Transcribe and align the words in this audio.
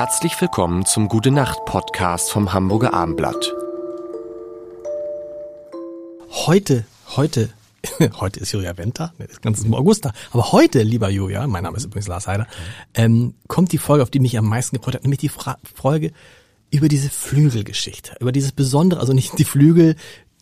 Herzlich 0.00 0.40
willkommen 0.40 0.86
zum 0.86 1.08
Gute 1.08 1.32
Nacht 1.32 1.64
Podcast 1.64 2.30
vom 2.30 2.52
Hamburger 2.52 2.94
Armblatt. 2.94 3.52
Heute, 6.30 6.86
heute, 7.16 7.50
heute 8.20 8.38
ist 8.38 8.52
Julia 8.52 8.78
Venter, 8.78 9.12
ne, 9.18 9.26
das 9.26 9.40
Ganze 9.40 9.62
ist 9.62 9.66
im 9.66 9.74
August 9.74 10.04
da. 10.04 10.12
Aber 10.30 10.52
heute, 10.52 10.84
lieber 10.84 11.10
Julia, 11.10 11.44
mein 11.48 11.64
Name 11.64 11.76
ist 11.76 11.84
übrigens 11.84 12.06
Lars 12.06 12.28
Heider, 12.28 12.46
ähm, 12.94 13.34
kommt 13.48 13.72
die 13.72 13.78
Folge, 13.78 14.04
auf 14.04 14.10
die 14.10 14.20
mich 14.20 14.38
am 14.38 14.44
meisten 14.44 14.76
gefreut 14.76 14.94
hat, 14.94 15.02
nämlich 15.02 15.18
die 15.18 15.30
Fra 15.30 15.58
Folge 15.74 16.12
über 16.70 16.86
diese 16.86 17.10
Flügelgeschichte, 17.10 18.18
über 18.20 18.30
dieses 18.30 18.52
Besondere, 18.52 19.00
also 19.00 19.12
nicht 19.12 19.36
die 19.36 19.44
Flügel, 19.44 19.96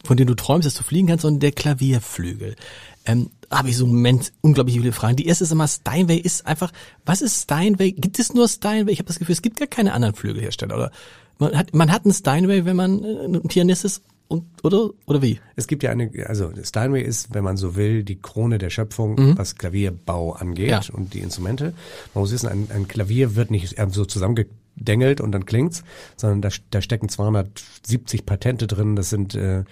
von 0.06 0.16
denen 0.16 0.28
du 0.28 0.34
träumst, 0.34 0.66
dass 0.66 0.74
du 0.74 0.82
fliegen 0.82 1.08
kannst, 1.08 1.22
sondern 1.22 1.40
der 1.40 1.52
Klavierflügel. 1.52 2.56
Ähm, 3.04 3.30
habe 3.50 3.68
ich 3.68 3.76
so 3.76 3.86
Moment 3.86 4.32
unglaublich 4.40 4.76
viele 4.76 4.92
Fragen. 4.92 5.16
Die 5.16 5.26
erste 5.26 5.44
ist 5.44 5.52
immer, 5.52 5.68
Steinway 5.68 6.16
ist 6.16 6.46
einfach, 6.46 6.72
was 7.04 7.22
ist 7.22 7.44
Steinway? 7.44 7.92
Gibt 7.92 8.18
es 8.18 8.34
nur 8.34 8.48
Steinway? 8.48 8.92
Ich 8.92 8.98
habe 8.98 9.06
das 9.06 9.18
Gefühl, 9.18 9.34
es 9.34 9.42
gibt 9.42 9.58
gar 9.58 9.68
keine 9.68 9.92
anderen 9.92 10.14
Flügelhersteller. 10.14 10.74
Oder 10.74 10.90
man 11.38 11.56
hat, 11.56 11.74
man 11.74 11.92
hat 11.92 12.04
einen 12.04 12.14
Steinway, 12.14 12.64
wenn 12.64 12.76
man 12.76 13.04
äh, 13.04 13.24
ein 13.26 13.42
Pianist 13.42 13.84
ist 13.84 14.02
und, 14.28 14.44
oder, 14.64 14.90
oder 15.06 15.22
wie? 15.22 15.38
Es 15.54 15.68
gibt 15.68 15.84
ja 15.84 15.90
eine, 15.90 16.10
also 16.26 16.50
Steinway 16.62 17.02
ist, 17.02 17.32
wenn 17.32 17.44
man 17.44 17.56
so 17.56 17.76
will, 17.76 18.02
die 18.02 18.20
Krone 18.20 18.58
der 18.58 18.70
Schöpfung, 18.70 19.14
mhm. 19.14 19.38
was 19.38 19.54
Klavierbau 19.54 20.32
angeht 20.32 20.68
ja. 20.70 20.82
und 20.92 21.14
die 21.14 21.20
Instrumente. 21.20 21.74
Man 22.12 22.22
muss 22.22 22.32
wissen, 22.32 22.48
ein, 22.48 22.68
ein 22.74 22.88
Klavier 22.88 23.36
wird 23.36 23.50
nicht 23.50 23.76
so 23.90 24.04
zusammenge 24.04 24.46
dengelt 24.76 25.20
und 25.20 25.32
dann 25.32 25.46
klingt's, 25.46 25.82
sondern 26.16 26.42
da, 26.42 26.48
da 26.70 26.80
stecken 26.80 27.08
270 27.08 28.26
Patente 28.26 28.66
drin. 28.66 28.96
Das 28.96 29.10
sind 29.10 29.34
äh, 29.34 29.64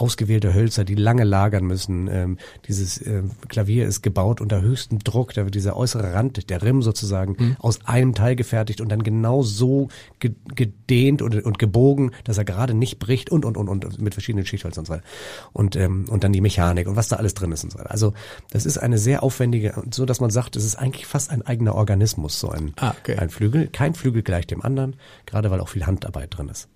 ausgewählte 0.00 0.54
Hölzer, 0.54 0.84
die 0.84 0.94
lange 0.94 1.24
lagern 1.24 1.64
müssen. 1.64 2.08
Ähm, 2.08 2.38
dieses 2.66 2.98
äh, 2.98 3.22
Klavier 3.48 3.86
ist 3.86 4.02
gebaut 4.02 4.40
unter 4.40 4.62
höchstem 4.62 4.98
Druck. 5.00 5.34
Da 5.34 5.44
wird 5.44 5.54
dieser 5.54 5.76
äußere 5.76 6.14
Rand, 6.14 6.48
der 6.48 6.62
Rim 6.62 6.82
sozusagen, 6.82 7.36
mhm. 7.38 7.56
aus 7.58 7.86
einem 7.86 8.14
Teil 8.14 8.36
gefertigt 8.36 8.80
und 8.80 8.90
dann 8.90 9.02
genau 9.02 9.42
so 9.42 9.88
ge 10.18 10.32
gedehnt 10.54 11.22
und, 11.22 11.34
und 11.44 11.58
gebogen, 11.58 12.12
dass 12.24 12.38
er 12.38 12.44
gerade 12.44 12.74
nicht 12.74 12.98
bricht 12.98 13.30
und 13.30 13.44
und 13.44 13.56
und 13.56 13.68
und 13.68 14.00
mit 14.00 14.14
verschiedenen 14.14 14.46
Schichthölzern 14.46 14.82
und 14.82 14.86
so 14.86 14.92
weiter. 14.94 15.04
Und 15.52 15.76
ähm, 15.76 16.06
und 16.08 16.24
dann 16.24 16.32
die 16.32 16.40
Mechanik 16.40 16.88
und 16.88 16.96
was 16.96 17.08
da 17.08 17.16
alles 17.16 17.34
drin 17.34 17.52
ist 17.52 17.64
und 17.64 17.72
so 17.72 17.78
weiter. 17.78 17.90
Also 17.90 18.14
das 18.50 18.66
ist 18.66 18.78
eine 18.78 18.98
sehr 18.98 19.22
aufwendige, 19.22 19.82
so 19.90 20.06
dass 20.06 20.20
man 20.20 20.30
sagt, 20.30 20.56
es 20.56 20.64
ist 20.64 20.76
eigentlich 20.76 21.06
fast 21.06 21.30
ein 21.30 21.42
eigener 21.42 21.74
Organismus, 21.74 22.40
so 22.40 22.50
ein, 22.50 22.72
ah, 22.76 22.94
okay. 23.00 23.16
ein 23.16 23.30
Flügel. 23.30 23.68
Kein 23.68 23.94
Flügel 23.94 24.22
gleich 24.22 24.46
dem 24.46 24.62
anderen, 24.62 24.96
gerade 25.26 25.50
weil 25.50 25.60
auch 25.60 25.68
viel 25.68 25.86
Handarbeit 25.86 26.36
drin 26.36 26.48
ist. 26.48 26.68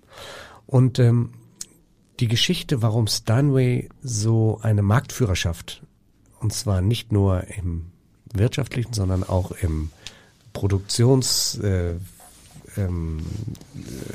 Und 0.66 0.98
ähm, 0.98 1.30
die 2.20 2.28
Geschichte, 2.28 2.82
warum 2.82 3.06
Steinway 3.06 3.88
so 4.02 4.60
eine 4.62 4.82
Marktführerschaft, 4.82 5.82
und 6.40 6.52
zwar 6.52 6.80
nicht 6.80 7.12
nur 7.12 7.44
im 7.56 7.86
wirtschaftlichen, 8.32 8.92
sondern 8.92 9.24
auch 9.24 9.52
im 9.52 9.90
Produktions, 10.52 11.58
äh, 11.58 11.94
ähm, 12.76 13.24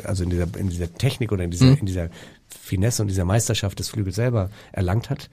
also 0.03 0.23
in 0.23 0.29
dieser, 0.29 0.47
in 0.57 0.69
dieser 0.69 0.93
Technik 0.93 1.31
oder 1.31 1.43
in 1.43 1.51
dieser, 1.51 1.65
mhm. 1.65 1.77
in 1.77 1.85
dieser 1.85 2.09
Finesse 2.47 3.01
und 3.01 3.07
dieser 3.09 3.25
Meisterschaft 3.25 3.79
des 3.79 3.89
Flügels 3.89 4.15
selber 4.15 4.49
erlangt 4.71 5.09
hat, 5.09 5.29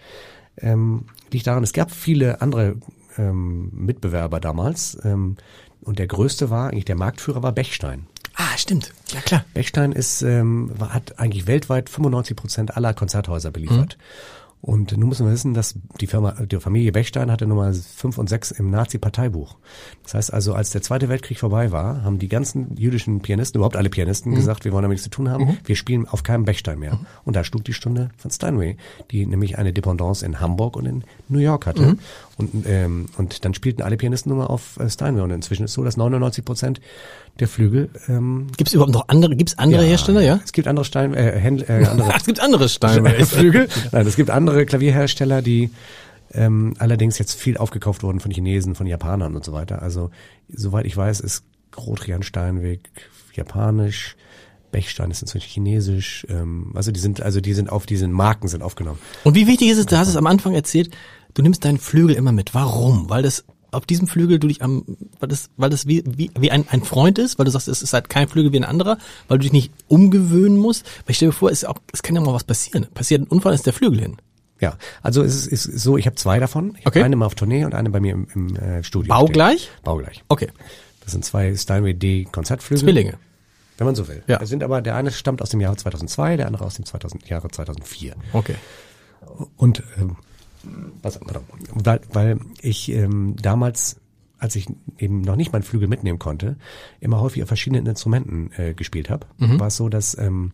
ähm, 0.58 1.06
liegt 1.30 1.46
daran, 1.46 1.62
es 1.62 1.72
gab 1.72 1.90
viele 1.90 2.40
andere 2.40 2.76
ähm, 3.18 3.70
Mitbewerber 3.72 4.40
damals 4.40 4.98
ähm, 5.04 5.36
und 5.82 5.98
der 5.98 6.06
größte 6.06 6.50
war, 6.50 6.70
eigentlich 6.70 6.84
der 6.84 6.96
Marktführer 6.96 7.42
war 7.42 7.52
Bechstein. 7.52 8.06
Ah, 8.36 8.56
stimmt. 8.58 8.92
Ja, 9.12 9.20
klar. 9.20 9.44
Bechstein 9.54 9.92
ist, 9.92 10.22
ähm, 10.22 10.72
hat 10.90 11.18
eigentlich 11.18 11.46
weltweit 11.46 11.88
95 11.88 12.36
Prozent 12.36 12.76
aller 12.76 12.92
Konzerthäuser 12.94 13.50
beliefert. 13.50 13.96
Mhm. 13.98 14.02
Und 14.62 14.96
nun 14.96 15.08
müssen 15.08 15.26
wir 15.26 15.32
wissen, 15.32 15.54
dass 15.54 15.76
die 16.00 16.06
Firma, 16.08 16.32
die 16.32 16.58
Familie 16.58 16.90
Bechstein 16.90 17.30
hatte 17.30 17.46
Nummer 17.46 17.72
5 17.72 18.18
und 18.18 18.28
6 18.28 18.50
im 18.52 18.70
Nazi-Parteibuch. 18.70 19.56
Das 20.02 20.14
heißt 20.14 20.32
also, 20.32 20.54
als 20.54 20.70
der 20.70 20.82
Zweite 20.82 21.08
Weltkrieg 21.08 21.38
vorbei 21.38 21.70
war, 21.70 22.02
haben 22.02 22.18
die 22.18 22.28
ganzen 22.28 22.76
jüdischen 22.76 23.20
Pianisten, 23.20 23.58
überhaupt 23.58 23.76
alle 23.76 23.90
Pianisten, 23.90 24.32
mhm. 24.32 24.36
gesagt, 24.36 24.64
wir 24.64 24.72
wollen 24.72 24.82
damit 24.82 24.96
nichts 24.96 25.04
zu 25.04 25.10
tun 25.10 25.28
haben, 25.28 25.44
mhm. 25.44 25.58
wir 25.64 25.76
spielen 25.76 26.08
auf 26.08 26.24
keinem 26.24 26.44
Bechstein 26.44 26.80
mehr. 26.80 26.94
Mhm. 26.94 27.06
Und 27.24 27.36
da 27.36 27.44
schlug 27.44 27.64
die 27.64 27.74
Stunde 27.74 28.10
von 28.16 28.30
Steinway, 28.30 28.76
die 29.12 29.24
nämlich 29.26 29.58
eine 29.58 29.72
Dependance 29.72 30.26
in 30.26 30.40
Hamburg 30.40 30.76
und 30.76 30.86
in 30.86 31.04
New 31.28 31.38
York 31.38 31.66
hatte. 31.66 31.82
Mhm. 31.82 31.98
Und, 32.36 32.66
ähm, 32.66 33.06
und 33.16 33.44
dann 33.44 33.54
spielten 33.54 33.82
alle 33.82 33.96
Pianisten 33.96 34.32
nur 34.32 34.50
auf 34.50 34.78
äh, 34.78 34.90
Steinway. 34.90 35.22
Und 35.22 35.30
inzwischen 35.30 35.64
ist 35.64 35.72
so, 35.72 35.84
dass 35.84 35.96
99 35.96 36.44
Prozent 36.44 36.80
der 37.40 37.48
Flügel. 37.48 37.90
Ähm, 38.08 38.48
gibt 38.56 38.68
es 38.68 38.74
überhaupt 38.74 38.92
noch 38.92 39.08
andere? 39.08 39.36
Gibt 39.36 39.50
es 39.50 39.58
andere 39.58 39.82
ja, 39.82 39.88
Hersteller? 39.88 40.20
Ja. 40.20 40.40
Es 40.44 40.52
gibt 40.52 40.68
andere 40.68 40.84
Stein, 40.84 41.14
äh, 41.14 41.32
Händler, 41.32 41.68
äh, 41.68 41.84
andere. 41.86 42.12
es 42.16 42.24
gibt 42.24 42.40
andere 42.40 42.68
Steinway-Flügel. 42.68 43.68
Nein, 43.92 44.06
es 44.06 44.16
gibt 44.16 44.30
andere 44.30 44.45
Klavierhersteller, 44.66 45.42
die 45.42 45.70
ähm, 46.32 46.74
allerdings 46.78 47.18
jetzt 47.18 47.34
viel 47.34 47.56
aufgekauft 47.56 48.02
wurden 48.02 48.20
von 48.20 48.30
Chinesen, 48.30 48.74
von 48.74 48.86
Japanern 48.86 49.36
und 49.36 49.44
so 49.44 49.52
weiter. 49.52 49.82
Also 49.82 50.10
soweit 50.48 50.86
ich 50.86 50.96
weiß, 50.96 51.20
ist 51.20 51.44
Grotrian 51.70 52.22
Steinweg 52.22 52.90
japanisch. 53.32 54.16
Bechstein 54.72 55.10
ist 55.10 55.22
inzwischen 55.22 55.48
chinesisch. 55.48 56.26
Ähm, 56.28 56.72
also 56.74 56.90
die 56.90 57.00
sind, 57.00 57.22
also 57.22 57.40
die 57.40 57.54
sind 57.54 57.70
auf 57.70 57.86
diesen 57.86 58.12
Marken 58.12 58.48
sind 58.48 58.62
aufgenommen. 58.62 58.98
Und 59.24 59.34
wie 59.34 59.46
wichtig 59.46 59.68
ist 59.68 59.78
es? 59.78 59.86
Du 59.86 59.96
hast 59.96 60.08
es 60.08 60.16
am 60.16 60.26
Anfang 60.26 60.54
erzählt 60.54 60.90
du 61.36 61.42
nimmst 61.42 61.64
deinen 61.64 61.78
Flügel 61.78 62.16
immer 62.16 62.32
mit. 62.32 62.54
Warum? 62.54 63.08
Weil 63.08 63.22
das 63.22 63.44
auf 63.70 63.84
diesem 63.84 64.08
Flügel 64.08 64.38
du 64.38 64.48
dich 64.48 64.62
am, 64.62 64.84
weil 65.20 65.28
das, 65.28 65.50
weil 65.56 65.70
das 65.70 65.86
wie, 65.86 66.02
wie, 66.06 66.30
wie 66.38 66.50
ein, 66.50 66.66
ein 66.70 66.82
Freund 66.82 67.18
ist, 67.18 67.38
weil 67.38 67.44
du 67.44 67.50
sagst, 67.50 67.68
es 67.68 67.82
ist 67.82 67.92
halt 67.92 68.08
kein 68.08 68.26
Flügel 68.28 68.52
wie 68.52 68.56
ein 68.56 68.64
anderer, 68.64 68.96
weil 69.28 69.38
du 69.38 69.42
dich 69.42 69.52
nicht 69.52 69.72
umgewöhnen 69.86 70.56
musst. 70.56 70.86
Weil 71.04 71.10
ich 71.10 71.16
stelle 71.16 71.30
mir 71.30 71.34
vor, 71.34 71.50
es, 71.50 71.64
auch, 71.64 71.76
es 71.92 72.02
kann 72.02 72.14
ja 72.14 72.22
mal 72.22 72.32
was 72.32 72.44
passieren. 72.44 72.86
Passiert 72.94 73.22
ein 73.22 73.26
Unfall, 73.26 73.54
ist 73.54 73.66
der 73.66 73.74
Flügel 73.74 74.00
hin. 74.00 74.16
Ja, 74.60 74.76
also 75.02 75.22
es 75.22 75.46
ist, 75.46 75.66
ist 75.66 75.82
so, 75.82 75.98
ich 75.98 76.06
habe 76.06 76.16
zwei 76.16 76.38
davon. 76.38 76.76
Ich 76.80 76.86
okay. 76.86 77.02
eine 77.02 77.16
mal 77.16 77.26
auf 77.26 77.34
Tournee 77.34 77.64
und 77.64 77.74
eine 77.74 77.90
bei 77.90 78.00
mir 78.00 78.14
im, 78.14 78.26
im 78.34 78.56
äh, 78.56 78.82
Studio. 78.82 79.12
Baugleich? 79.12 79.64
Steht. 79.64 79.82
Baugleich. 79.84 80.24
Okay. 80.28 80.48
Das 81.00 81.12
sind 81.12 81.24
zwei 81.24 81.54
Steinway 81.54 81.94
D 81.94 82.24
Konzertflügel. 82.24 82.82
Zwillinge. 82.82 83.18
Wenn 83.78 83.86
man 83.86 83.94
so 83.94 84.08
will. 84.08 84.22
Ja. 84.26 84.38
Das 84.38 84.48
sind 84.48 84.62
aber, 84.62 84.80
der 84.80 84.96
eine 84.96 85.10
stammt 85.10 85.42
aus 85.42 85.50
dem 85.50 85.60
Jahre 85.60 85.76
2002, 85.76 86.38
der 86.38 86.46
andere 86.46 86.64
aus 86.64 86.76
dem 86.76 86.86
2000, 86.86 87.28
Jahre 87.28 87.48
2004. 87.50 88.16
Okay. 88.32 88.54
Und 89.56 89.82
ähm, 89.98 90.16
was, 91.02 91.20
weil, 91.74 92.00
weil 92.12 92.40
ich 92.62 92.90
ähm, 92.90 93.36
damals, 93.36 93.96
als 94.38 94.56
ich 94.56 94.66
eben 94.98 95.20
noch 95.20 95.36
nicht 95.36 95.52
meinen 95.52 95.62
Flügel 95.62 95.88
mitnehmen 95.88 96.18
konnte, 96.18 96.56
immer 97.00 97.20
häufig 97.20 97.42
auf 97.42 97.48
verschiedenen 97.48 97.86
Instrumenten 97.86 98.50
äh, 98.56 98.72
gespielt 98.72 99.10
habe, 99.10 99.26
mhm. 99.36 99.60
war 99.60 99.66
es 99.66 99.76
so, 99.76 99.90
dass 99.90 100.16
ähm, 100.16 100.52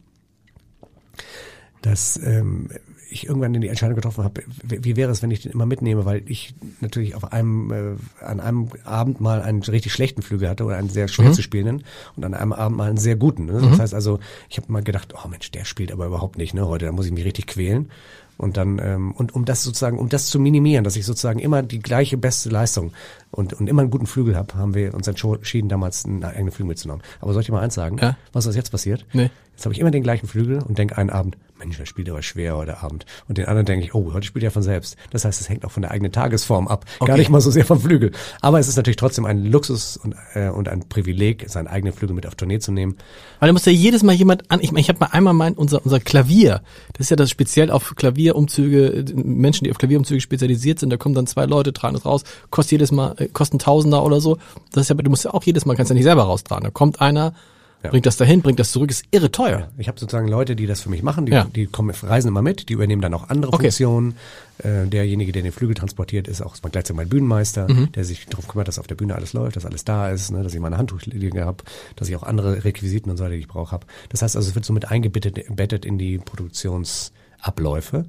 dass 1.83 2.17
ähm, 2.23 2.69
ich 3.13 3.27
irgendwann 3.27 3.53
die 3.53 3.69
Entscheidung 3.69 3.97
getroffen 3.97 4.25
habe, 4.25 4.43
wie 4.63 4.97
wäre 4.97 5.11
es, 5.11 5.23
wenn 5.23 5.31
ich 5.31 5.43
den 5.43 5.53
immer 5.53 5.67
mitnehme, 5.67 6.05
weil 6.05 6.23
ich 6.27 6.55
natürlich 6.81 7.15
auf 7.15 7.33
einem 7.33 7.71
äh, 7.71 8.25
an 8.25 8.41
einem 8.41 8.69
Abend 8.85 9.21
mal 9.21 9.43
einen 9.43 9.63
richtig 9.63 9.93
schlechten 9.93 10.23
Flügel 10.23 10.49
hatte 10.49 10.65
oder 10.65 10.77
einen 10.77 10.89
sehr 10.89 11.09
schwer 11.09 11.29
mhm. 11.29 11.35
zu 11.35 11.43
spielenden 11.43 11.85
und 12.17 12.25
an 12.25 12.35
einem 12.35 12.53
Abend 12.53 12.77
mal 12.77 12.89
einen 12.89 12.99
sehr 12.99 13.17
guten. 13.17 13.47
Ne? 13.47 13.53
Das 13.53 13.63
mhm. 13.63 13.79
heißt 13.79 13.95
also, 13.95 14.19
ich 14.49 14.57
habe 14.57 14.73
mal 14.73 14.83
gedacht, 14.83 15.15
oh 15.15 15.29
Mensch, 15.29 15.51
der 15.51 15.65
spielt 15.65 15.93
aber 15.93 16.07
überhaupt 16.07 16.39
nicht, 16.39 16.55
ne? 16.55 16.67
Heute, 16.67 16.87
da 16.87 16.93
muss 16.93 17.07
ich 17.07 17.13
mich 17.13 17.25
richtig 17.25 17.47
quälen. 17.47 17.91
Und 18.39 18.57
dann, 18.57 18.81
ähm, 18.83 19.13
und 19.13 19.35
um 19.35 19.45
das 19.45 19.63
sozusagen, 19.63 19.99
um 19.99 20.09
das 20.09 20.27
zu 20.27 20.41
minimieren, 20.41 20.85
dass 20.85 20.97
ich 20.97 21.07
sozusagen 21.07 21.39
immer 21.39 21.63
die 21.63 21.79
gleiche 21.79 22.17
beste 22.17 22.49
Leistung 22.49 22.93
und, 23.31 23.53
und 23.53 23.69
immer 23.69 23.83
einen 23.83 23.91
guten 23.91 24.07
Flügel 24.07 24.37
habe, 24.37 24.55
haben 24.55 24.75
wir 24.75 24.95
uns 24.95 25.07
entschieden, 25.07 25.69
damals 25.69 26.05
einen 26.05 26.25
eigenen 26.25 26.51
Flügel 26.51 26.69
mitzunehmen. 26.69 27.03
Aber 27.21 27.33
soll 27.35 27.43
ich 27.43 27.47
dir 27.47 27.53
mal 27.53 27.61
eins 27.61 27.75
sagen? 27.75 27.99
Ja? 27.99 28.17
Was 28.33 28.47
ist 28.47 28.57
jetzt 28.57 28.71
passiert? 28.71 29.07
Nee. 29.13 29.31
Jetzt 29.53 29.65
habe 29.65 29.75
ich 29.75 29.81
immer 29.81 29.91
den 29.91 30.03
gleichen 30.03 30.27
Flügel 30.27 30.61
und 30.61 30.79
denke 30.79 30.97
einen 30.97 31.11
Abend, 31.11 31.37
Mensch, 31.63 31.77
der 31.77 31.87
spielt 31.87 32.11
aber 32.11 32.23
schwer 32.23 32.57
heute 32.57 32.83
Abend. 32.83 33.07
Und 33.29 33.39
den 33.39 33.47
anderen 33.47 33.65
denke 33.67 33.85
ich, 33.85 33.95
oh, 33.95 34.13
heute 34.13 34.27
spielt 34.27 34.45
er 34.45 34.51
von 34.51 34.63
selbst. 34.63 34.97
Das 35.11 35.25
heißt, 35.25 35.41
es 35.41 35.49
hängt 35.49 35.65
auch 35.65 35.71
von 35.71 35.83
der 35.83 35.93
eigenen 35.93 36.11
Tagesform 36.11 36.67
ab. 36.67 36.85
Okay. 36.99 37.09
Gar 37.09 37.19
nicht 37.19 37.31
mal 37.31 37.41
so 37.41 37.51
sehr 37.51 37.65
vom 37.65 37.81
Flügel. 37.81 38.11
Aber 38.41 38.59
es 38.59 38.67
ist 38.67 38.77
natürlich 38.77 38.97
trotzdem 38.97 39.27
ein 39.27 39.45
Luxus 39.45 39.97
und, 39.97 40.17
äh, 40.35 40.49
und 40.49 40.69
ein 40.69 40.89
Privileg, 40.89 41.45
seinen 41.49 41.69
eigenen 41.69 41.93
Flügel 41.93 42.17
mit 42.17 42.27
auf 42.27 42.35
Tournee 42.35 42.59
zu 42.59 42.73
nehmen. 42.73 42.97
Weil 43.39 43.49
da 43.49 43.53
muss 43.53 43.65
ja 43.65 43.73
jedes 43.73 44.03
Mal 44.03 44.13
jemand 44.15 44.51
an, 44.51 44.61
ich 44.61 44.73
meine, 44.73 44.81
ich 44.81 44.89
habe 44.89 44.99
mal 44.99 45.11
einmal 45.13 45.35
mein, 45.35 45.55
unser, 45.55 45.85
unser 45.85 46.01
Klavier, 46.01 46.63
das 46.95 47.07
ist 47.07 47.11
ja 47.11 47.17
das 47.17 47.31
speziell 47.31 47.71
auf 47.71 47.95
Klavierumzüge, 47.95 49.05
Menschen, 49.15 49.65
die 49.65 49.71
auf 49.71 49.79
Klavierumzüge 49.79 50.21
spezialisiert 50.21 50.81
sind, 50.81 50.91
da 50.91 50.97
kommen 50.97 51.15
dann 51.15 51.29
zwei 51.29 51.47
Leute, 51.47 51.73
tragen 51.73 51.95
das 51.95 52.05
raus, 52.05 52.25
kostet 52.51 52.73
jedes 52.73 52.91
Mal, 52.91 53.15
äh, 53.19 53.29
kosten 53.29 53.61
Tausender 53.61 54.05
oder 54.05 54.21
so. 54.21 54.39
Das 54.73 54.83
ist 54.83 54.89
ja, 54.89 54.95
du 54.97 55.11
musst 55.11 55.25
ja 55.25 55.33
auch 55.33 55.45
jedes 55.45 55.65
Mal, 55.65 55.77
kannst 55.77 55.91
ja 55.91 55.95
nicht 55.95 56.05
selber 56.05 56.25
raustragen. 56.25 56.65
Da 56.65 56.71
kommt 56.71 57.01
einer, 57.01 57.35
ja. 57.83 57.91
Bringt 57.91 58.07
das 58.07 58.17
dahin, 58.17 58.43
bringt 58.43 58.59
das 58.59 58.71
zurück, 58.71 58.91
ist 58.91 59.05
irre 59.11 59.33
teuer. 59.33 59.61
Ja. 59.61 59.69
Ich 59.79 59.89
habe 59.89 59.99
sozusagen 59.99 60.29
Leute, 60.29 60.55
die 60.55 60.67
das 60.67 60.81
für 60.81 60.89
mich 60.89 61.03
machen, 61.03 61.27
die, 61.27 61.33
ja. 61.33 61.45
die 61.45 61.67
kommen, 61.67 61.95
reisen 62.03 62.29
immer 62.29 62.43
mit, 62.43 62.69
die 62.69 62.75
übernehmen 62.75 63.03
dann 63.03 63.15
auch 63.15 63.29
andere 63.29 63.53
okay. 63.53 63.67
Funktionen. 63.67 64.15
Äh, 64.59 64.87
derjenige, 64.87 65.33
der 65.33 65.43
den 65.43 65.51
Flügel 65.51 65.75
transportiert, 65.75 66.29
ist 66.29 66.41
auch 66.41 66.55
gleichzeitig 66.55 66.95
mein 66.95 67.09
Bühnenmeister, 67.09 67.69
mhm. 67.69 67.91
der 67.93 68.05
sich 68.05 68.27
darum 68.27 68.47
kümmert, 68.47 68.69
dass 68.69 68.79
auf 68.79 68.87
der 68.87 68.95
Bühne 68.95 69.15
alles 69.15 69.33
läuft, 69.33 69.57
dass 69.57 69.67
alles 69.67 69.85
da 69.85 70.11
ist, 70.11 70.31
ne, 70.31 70.43
dass 70.43 70.55
ich 70.55 70.61
meine 70.61 70.79
Handtuchliege 70.79 71.45
habe, 71.45 71.65
dass 71.97 72.09
ich 72.09 72.15
auch 72.15 72.23
andere 72.23 72.65
Requisiten 72.65 73.11
und 73.11 73.17
so 73.17 73.25
weiter, 73.25 73.35
die 73.35 73.41
ich 73.41 73.49
brauche, 73.49 73.73
habe. 73.73 73.87
Das 74.11 74.23
heißt 74.23 74.37
also, 74.37 74.49
es 74.49 74.55
wird 74.55 74.65
somit 74.65 74.91
eingebettet 74.91 75.85
in 75.85 75.99
die 75.99 76.19
Produktions 76.19 77.13
Abläufe. 77.43 78.05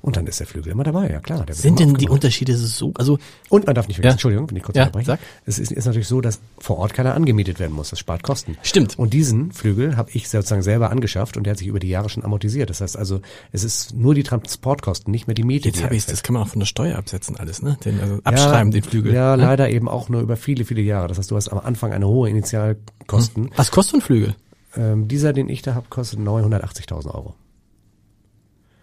Und 0.00 0.18
dann 0.18 0.26
ist 0.26 0.38
der 0.38 0.46
Flügel 0.46 0.70
immer 0.70 0.84
dabei, 0.84 1.08
ja 1.10 1.18
klar. 1.18 1.46
Sind 1.50 1.78
denn 1.80 1.94
die. 1.94 2.10
Unterschiede 2.10 2.54
so, 2.58 2.92
also 2.96 3.18
Und 3.48 3.64
man 3.64 3.74
darf 3.74 3.88
nicht 3.88 3.96
vergessen, 3.96 4.10
Ja. 4.10 4.12
Entschuldigung, 4.12 4.50
wenn 4.50 4.56
ich 4.58 4.62
kurz 4.62 4.76
Ja, 4.76 4.82
unterbreche. 4.84 5.06
sag. 5.06 5.18
Es 5.46 5.58
ist, 5.58 5.72
ist 5.72 5.86
natürlich 5.86 6.08
so, 6.08 6.20
dass 6.20 6.40
vor 6.58 6.76
Ort 6.76 6.92
keiner 6.92 7.14
angemietet 7.14 7.58
werden 7.58 7.72
muss. 7.72 7.88
Das 7.88 7.98
spart 8.00 8.22
Kosten. 8.22 8.58
Stimmt. 8.62 8.98
Und 8.98 9.14
diesen 9.14 9.50
Flügel 9.52 9.96
habe 9.96 10.10
ich 10.12 10.28
sozusagen 10.28 10.60
selber 10.62 10.90
angeschafft 10.90 11.38
und 11.38 11.44
der 11.44 11.52
hat 11.52 11.58
sich 11.58 11.68
über 11.68 11.78
die 11.80 11.88
Jahre 11.88 12.10
schon 12.10 12.22
amortisiert. 12.22 12.68
Das 12.68 12.82
heißt 12.82 12.98
also, 12.98 13.22
es 13.50 13.64
ist 13.64 13.94
nur 13.94 14.14
die 14.14 14.24
Transportkosten, 14.24 15.10
nicht 15.10 15.26
mehr 15.26 15.34
die 15.34 15.42
Miete. 15.42 15.68
jetzt 15.70 15.82
habe 15.82 15.96
ich, 15.96 16.04
das 16.04 16.22
kann 16.22 16.34
man 16.34 16.42
auch 16.42 16.48
von 16.48 16.60
der 16.60 16.66
Steuer 16.66 16.98
absetzen 16.98 17.38
alles, 17.38 17.62
ne? 17.62 17.78
Den, 17.82 17.98
also 18.00 18.18
abschreiben, 18.24 18.72
den 18.72 18.82
Flügel. 18.82 19.14
Ja, 19.14 19.36
leider 19.36 19.70
eben 19.70 19.88
auch 19.88 20.10
nur 20.10 20.20
über 20.20 20.36
viele, 20.36 20.66
viele 20.66 20.82
Jahre. 20.82 21.08
Das 21.08 21.16
heißt, 21.16 21.30
du 21.30 21.36
hast 21.36 21.48
am 21.48 21.60
Anfang 21.60 21.94
eine 21.94 22.06
hohe 22.06 22.28
Initialkosten. 22.28 23.50
Was 23.56 23.70
kostet 23.70 23.94
ein 23.96 24.00
Flügel? 24.02 24.34
Ähm, 24.76 25.08
dieser, 25.08 25.32
den 25.32 25.48
ich 25.48 25.62
da 25.62 25.74
habe, 25.74 25.86
kostet 25.88 26.18
980.000 26.20 27.06
Euro. 27.14 27.34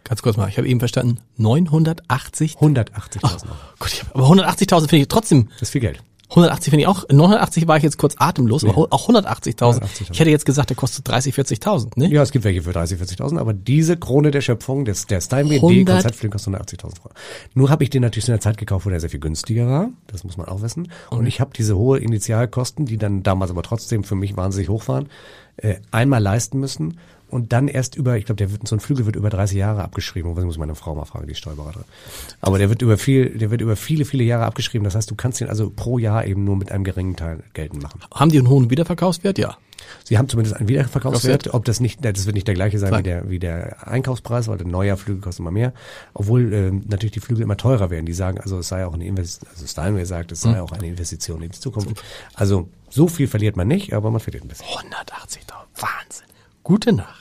Ganz 0.03 0.21
kurz 0.21 0.37
mal, 0.37 0.49
ich 0.49 0.57
habe 0.57 0.67
eben 0.67 0.79
verstanden, 0.79 1.19
980. 1.37 2.55
180.000 2.57 3.23
Euro. 3.23 3.55
Gott, 3.79 4.05
aber 4.13 4.25
180.000 4.25 4.79
finde 4.89 4.97
ich 4.97 5.07
trotzdem, 5.07 5.49
Das 5.53 5.63
ist 5.63 5.71
viel 5.71 5.81
Geld. 5.81 6.01
180 6.31 6.71
finde 6.71 6.83
ich 6.83 6.87
auch, 6.87 7.09
980 7.09 7.67
war 7.67 7.75
ich 7.75 7.83
jetzt 7.83 7.97
kurz 7.97 8.15
atemlos, 8.17 8.63
aber 8.63 8.87
auch 8.91 9.09
180.000. 9.09 9.81
180.000. 9.81 10.11
Ich 10.11 10.19
hätte 10.19 10.29
jetzt 10.29 10.45
gesagt, 10.45 10.69
der 10.69 10.77
kostet 10.77 11.05
30, 11.09 11.35
40.000, 11.35 11.99
ne? 11.99 12.07
Ja, 12.09 12.21
es 12.21 12.31
gibt 12.31 12.45
welche 12.45 12.61
für 12.61 12.71
30.000, 12.71 13.17
40.000, 13.17 13.37
aber 13.37 13.51
diese 13.51 13.97
Krone 13.97 14.31
der 14.31 14.39
Schöpfung, 14.39 14.85
des, 14.85 15.07
der 15.07 15.19
Steinway 15.19 15.55
100 15.55 15.87
D-Konzertfilm 15.87 16.31
kostet 16.31 16.53
180.000 16.53 16.83
Euro. 16.85 17.09
Nur 17.53 17.69
habe 17.69 17.83
ich 17.83 17.89
den 17.89 18.01
natürlich 18.01 18.25
zu 18.25 18.31
einer 18.31 18.39
Zeit 18.39 18.57
gekauft, 18.57 18.85
wo 18.85 18.89
der 18.89 19.01
sehr 19.01 19.09
viel 19.09 19.19
günstiger 19.19 19.67
war. 19.67 19.89
Das 20.07 20.23
muss 20.23 20.37
man 20.37 20.47
auch 20.47 20.61
wissen. 20.61 20.89
Und 21.09 21.25
ich 21.25 21.41
habe 21.41 21.51
diese 21.53 21.75
hohe 21.75 21.99
Initialkosten, 21.99 22.85
die 22.85 22.97
dann 22.97 23.23
damals 23.23 23.51
aber 23.51 23.63
trotzdem 23.63 24.05
für 24.05 24.15
mich 24.15 24.37
wahnsinnig 24.37 24.69
hoch 24.69 24.87
waren, 24.87 25.09
äh, 25.57 25.75
einmal 25.91 26.23
leisten 26.23 26.61
müssen 26.61 26.97
und 27.31 27.53
dann 27.53 27.67
erst 27.67 27.95
über, 27.95 28.17
ich 28.17 28.25
glaube, 28.25 28.37
der 28.37 28.51
wird, 28.51 28.67
so 28.67 28.75
ein 28.75 28.79
Flügel 28.79 29.05
wird 29.05 29.15
über 29.15 29.29
30 29.29 29.57
Jahre 29.57 29.83
abgeschrieben. 29.83 30.35
Das 30.35 30.45
muss 30.45 30.55
ich 30.55 30.59
meine 30.59 30.75
Frau 30.75 30.93
mal 30.95 31.05
fragen, 31.05 31.27
die 31.27 31.35
Steuerberaterin. 31.35 31.85
Aber 32.41 32.57
der 32.57 32.69
wird 32.69 32.81
über 32.81 32.97
viel, 32.97 33.37
der 33.37 33.51
wird 33.51 33.61
über 33.61 33.75
viele, 33.75 34.05
viele 34.05 34.23
Jahre 34.23 34.45
abgeschrieben. 34.45 34.83
Das 34.83 34.95
heißt, 34.95 35.09
du 35.09 35.15
kannst 35.15 35.41
ihn 35.41 35.47
also 35.47 35.69
pro 35.69 35.97
Jahr 35.97 36.25
eben 36.25 36.43
nur 36.43 36.57
mit 36.57 36.71
einem 36.71 36.83
geringen 36.83 37.15
Teil 37.15 37.43
geltend 37.53 37.81
machen. 37.81 38.01
Haben 38.13 38.31
die 38.31 38.37
einen 38.37 38.49
hohen 38.49 38.69
Wiederverkaufswert? 38.69 39.37
Ja. 39.37 39.57
Sie 40.03 40.17
haben 40.17 40.29
zumindest 40.29 40.55
einen 40.55 40.67
Wiederverkaufswert. 40.67 41.43
Verkaufswert. 41.43 41.53
Ob 41.55 41.65
das 41.65 41.79
nicht, 41.79 42.03
das 42.03 42.25
wird 42.25 42.35
nicht 42.35 42.47
der 42.47 42.55
gleiche 42.55 42.79
sein 42.79 42.97
wie 42.97 43.03
der, 43.03 43.29
wie 43.29 43.39
der 43.39 43.87
Einkaufspreis, 43.87 44.47
weil 44.47 44.57
der 44.57 44.67
neue 44.67 44.95
Flügel 44.97 45.21
kostet 45.21 45.39
immer 45.39 45.51
mehr. 45.51 45.73
Obwohl 46.13 46.53
ähm, 46.53 46.83
natürlich 46.87 47.13
die 47.13 47.19
Flügel 47.19 47.43
immer 47.43 47.57
teurer 47.57 47.89
werden. 47.89 48.05
Die 48.05 48.13
sagen, 48.13 48.39
also 48.39 48.59
es 48.59 48.67
sei 48.67 48.85
auch 48.85 48.93
eine 48.93 49.05
Investition, 49.05 49.49
also 49.53 49.67
Steinway 49.67 50.05
sagt, 50.05 50.31
es 50.31 50.41
sei 50.41 50.61
auch 50.61 50.71
eine 50.71 50.87
Investition 50.87 51.41
in 51.41 51.51
die 51.51 51.59
Zukunft. 51.59 52.01
Also 52.33 52.69
so 52.89 53.07
viel 53.07 53.27
verliert 53.27 53.55
man 53.55 53.67
nicht, 53.67 53.93
aber 53.93 54.11
man 54.11 54.19
verliert 54.19 54.43
ein 54.43 54.47
bisschen. 54.47 54.67
180.000. 54.67 55.61
Wahnsinn. 55.75 56.27
Gute 56.63 56.93
Nacht. 56.93 57.20